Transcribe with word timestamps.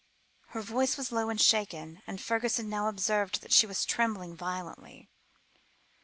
Her 0.47 0.61
voice 0.63 0.97
was 0.97 1.11
low 1.11 1.29
and 1.29 1.39
shaken, 1.39 2.01
and 2.07 2.19
Fergusson 2.19 2.67
now 2.67 2.87
observed 2.87 3.41
that 3.43 3.53
she 3.53 3.67
was 3.67 3.85
trembling 3.85 4.35
violently. 4.35 5.11